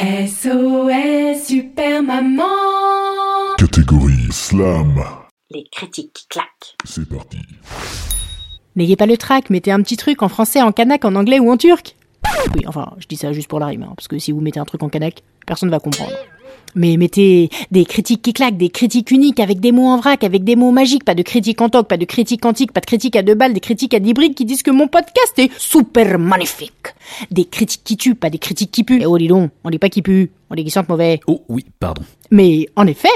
SOS 0.00 1.44
Super 1.46 2.02
Maman 2.02 2.42
Catégorie 3.58 4.32
Slam. 4.32 4.94
Les 5.50 5.66
critiques 5.70 6.14
qui 6.14 6.26
claquent. 6.26 6.74
C'est 6.86 7.06
parti. 7.06 7.36
N'ayez 8.76 8.96
pas 8.96 9.04
le 9.04 9.18
trac, 9.18 9.50
mettez 9.50 9.70
un 9.72 9.82
petit 9.82 9.98
truc 9.98 10.22
en 10.22 10.30
français, 10.30 10.62
en 10.62 10.72
kanak, 10.72 11.04
en 11.04 11.14
anglais 11.16 11.38
ou 11.38 11.50
en 11.50 11.58
turc. 11.58 11.96
Oui, 12.54 12.62
enfin, 12.66 12.94
je 12.96 13.08
dis 13.08 13.16
ça 13.16 13.34
juste 13.34 13.48
pour 13.48 13.60
la 13.60 13.66
rime, 13.66 13.82
hein, 13.82 13.92
parce 13.94 14.08
que 14.08 14.18
si 14.18 14.32
vous 14.32 14.40
mettez 14.40 14.58
un 14.58 14.64
truc 14.64 14.82
en 14.82 14.88
kanak, 14.88 15.22
personne 15.46 15.68
va 15.68 15.80
comprendre. 15.80 16.16
Mais 16.74 16.96
mettez 16.96 17.50
des 17.70 17.84
critiques 17.84 18.22
qui 18.22 18.32
claquent, 18.32 18.56
des 18.56 18.68
critiques 18.68 19.10
uniques, 19.10 19.40
avec 19.40 19.60
des 19.60 19.72
mots 19.72 19.86
en 19.86 19.98
vrac, 19.98 20.22
avec 20.24 20.44
des 20.44 20.56
mots 20.56 20.70
magiques, 20.70 21.04
pas 21.04 21.14
de 21.14 21.22
critiques 21.22 21.60
en 21.60 21.68
toc, 21.68 21.88
pas 21.88 21.96
de 21.96 22.04
critiques 22.04 22.44
antiques, 22.44 22.72
pas 22.72 22.80
de 22.80 22.86
critiques 22.86 23.16
à 23.16 23.22
deux 23.22 23.34
balles, 23.34 23.52
des 23.52 23.60
critiques 23.60 23.94
à 23.94 23.98
dix 23.98 24.14
briques 24.14 24.34
qui 24.34 24.44
disent 24.44 24.62
que 24.62 24.70
mon 24.70 24.88
podcast 24.88 25.34
est 25.38 25.50
super 25.58 26.18
magnifique. 26.18 26.94
Des 27.30 27.44
critiques 27.44 27.82
qui 27.84 27.96
tuent, 27.96 28.14
pas 28.14 28.30
des 28.30 28.38
critiques 28.38 28.70
qui 28.70 28.84
puent. 28.84 29.00
Eh 29.00 29.06
oh, 29.06 29.18
dis 29.18 29.28
donc, 29.28 29.50
on 29.64 29.70
dit 29.70 29.78
pas 29.78 29.88
qui 29.88 30.02
pue, 30.02 30.30
on 30.50 30.54
dit 30.54 30.64
qui 30.64 30.70
sentent 30.70 30.88
mauvais. 30.88 31.20
Oh 31.26 31.42
oui, 31.48 31.64
pardon. 31.78 32.02
Mais 32.30 32.68
en 32.76 32.86
effet, 32.86 33.08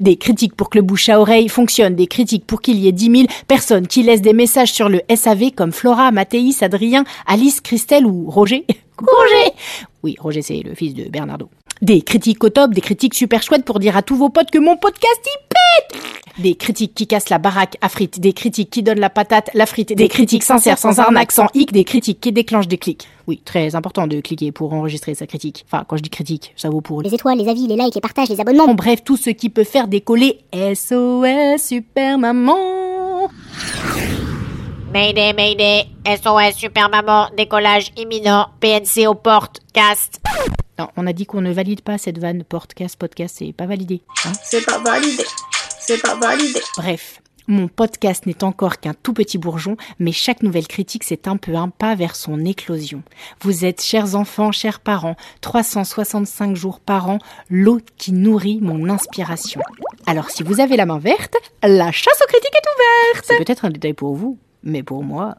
des 0.00 0.16
critiques 0.16 0.54
pour 0.54 0.68
que 0.68 0.78
le 0.78 0.84
bouche 0.84 1.08
à 1.08 1.20
oreille 1.20 1.48
fonctionne, 1.48 1.94
des 1.94 2.06
critiques 2.06 2.46
pour 2.46 2.60
qu'il 2.60 2.78
y 2.78 2.88
ait 2.88 2.92
10 2.92 3.10
000 3.10 3.22
personnes 3.46 3.86
qui 3.86 4.02
laissent 4.02 4.22
des 4.22 4.34
messages 4.34 4.72
sur 4.72 4.88
le 4.88 5.00
SAV 5.14 5.52
comme 5.52 5.72
Flora, 5.72 6.10
Mathéis, 6.10 6.58
Adrien, 6.60 7.04
Alice, 7.26 7.60
Christelle 7.60 8.04
ou 8.06 8.30
Roger. 8.30 8.64
Roger 8.98 9.52
Oui, 10.02 10.16
Roger 10.18 10.42
c'est 10.42 10.60
le 10.62 10.74
fils 10.74 10.94
de 10.94 11.04
Bernardo. 11.04 11.48
Des 11.80 12.02
critiques 12.02 12.42
au 12.42 12.48
top, 12.48 12.72
des 12.72 12.80
critiques 12.80 13.14
super 13.14 13.40
chouettes 13.40 13.64
pour 13.64 13.78
dire 13.78 13.96
à 13.96 14.02
tous 14.02 14.16
vos 14.16 14.30
potes 14.30 14.50
que 14.50 14.58
mon 14.58 14.76
podcast 14.76 15.20
y 15.24 15.38
pète 15.48 16.02
Des 16.38 16.56
critiques 16.56 16.92
qui 16.92 17.06
cassent 17.06 17.28
la 17.28 17.38
baraque 17.38 17.76
à 17.80 17.88
frites, 17.88 18.18
des 18.18 18.32
critiques 18.32 18.70
qui 18.70 18.82
donnent 18.82 18.98
la 18.98 19.10
patate, 19.10 19.48
la 19.54 19.64
frite, 19.64 19.92
des 19.92 20.08
critiques 20.08 20.42
sincères, 20.42 20.76
sans 20.76 20.98
arnaque, 20.98 21.30
sans 21.30 21.46
hic, 21.54 21.70
des 21.70 21.84
critiques 21.84 22.20
qui 22.20 22.32
déclenchent 22.32 22.66
des 22.66 22.78
clics. 22.78 23.06
Oui, 23.28 23.40
très 23.44 23.76
important 23.76 24.08
de 24.08 24.20
cliquer 24.20 24.50
pour 24.50 24.72
enregistrer 24.72 25.14
sa 25.14 25.28
critique. 25.28 25.64
Enfin, 25.70 25.84
quand 25.86 25.96
je 25.96 26.02
dis 26.02 26.10
critique, 26.10 26.52
ça 26.56 26.68
vaut 26.68 26.80
pour 26.80 27.02
Les 27.02 27.14
étoiles, 27.14 27.38
les 27.38 27.48
avis, 27.48 27.68
les 27.68 27.76
likes, 27.76 27.94
les 27.94 28.00
partages, 28.00 28.28
les 28.28 28.40
abonnements. 28.40 28.64
En 28.64 28.74
bref, 28.74 29.04
tout 29.04 29.16
ce 29.16 29.30
qui 29.30 29.48
peut 29.48 29.64
faire 29.64 29.86
décoller 29.86 30.40
SOS 30.52 31.62
Super 31.62 32.18
Maman. 32.18 33.28
Mayday, 34.92 35.32
Mayday, 35.32 35.86
SOS 36.06 36.56
Super 36.56 36.88
Maman, 36.88 37.28
décollage 37.36 37.92
imminent, 37.96 38.46
PNC 38.58 39.06
aux 39.06 39.14
portes, 39.14 39.60
cast. 39.72 40.20
Non, 40.78 40.88
on 40.96 41.06
a 41.06 41.12
dit 41.12 41.26
qu'on 41.26 41.40
ne 41.40 41.52
valide 41.52 41.80
pas 41.80 41.98
cette 41.98 42.18
vanne 42.18 42.44
podcast 42.44 42.96
podcast, 42.96 43.36
c'est 43.38 43.52
pas 43.52 43.66
validé. 43.66 44.02
hein. 44.24 44.32
C'est 44.44 44.64
pas 44.64 44.78
validé. 44.78 45.24
C'est 45.80 46.00
pas 46.00 46.14
validé. 46.14 46.60
Bref, 46.76 47.20
mon 47.48 47.66
podcast 47.66 48.26
n'est 48.26 48.44
encore 48.44 48.78
qu'un 48.78 48.94
tout 48.94 49.12
petit 49.12 49.38
bourgeon, 49.38 49.76
mais 49.98 50.12
chaque 50.12 50.42
nouvelle 50.42 50.68
critique, 50.68 51.02
c'est 51.02 51.26
un 51.26 51.36
peu 51.36 51.56
un 51.56 51.68
pas 51.68 51.94
vers 51.96 52.14
son 52.14 52.44
éclosion. 52.44 53.02
Vous 53.40 53.64
êtes, 53.64 53.82
chers 53.82 54.14
enfants, 54.14 54.52
chers 54.52 54.78
parents, 54.80 55.16
365 55.40 56.54
jours 56.54 56.78
par 56.78 57.08
an, 57.10 57.18
l'eau 57.50 57.80
qui 57.96 58.12
nourrit 58.12 58.60
mon 58.60 58.88
inspiration. 58.88 59.60
Alors 60.06 60.30
si 60.30 60.42
vous 60.44 60.60
avez 60.60 60.76
la 60.76 60.86
main 60.86 60.98
verte, 60.98 61.34
la 61.62 61.90
chasse 61.90 62.20
aux 62.22 62.26
critiques 62.28 62.54
est 62.54 63.12
ouverte 63.14 63.24
C'est 63.26 63.38
peut-être 63.44 63.64
un 63.64 63.70
détail 63.70 63.94
pour 63.94 64.14
vous, 64.14 64.38
mais 64.62 64.82
pour 64.84 65.02
moi... 65.02 65.38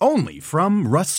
Only 0.00 0.40
from 0.40 0.86
Rust 0.86 1.14